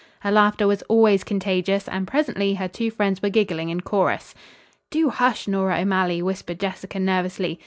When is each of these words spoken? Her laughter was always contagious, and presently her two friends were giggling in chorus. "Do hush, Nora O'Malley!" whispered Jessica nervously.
Her 0.21 0.31
laughter 0.31 0.65
was 0.65 0.81
always 0.89 1.23
contagious, 1.23 1.87
and 1.87 2.07
presently 2.07 2.55
her 2.55 2.67
two 2.67 2.89
friends 2.89 3.21
were 3.21 3.29
giggling 3.29 3.69
in 3.69 3.81
chorus. 3.81 4.33
"Do 4.89 5.11
hush, 5.11 5.47
Nora 5.47 5.79
O'Malley!" 5.81 6.23
whispered 6.23 6.59
Jessica 6.59 6.99
nervously. 6.99 7.59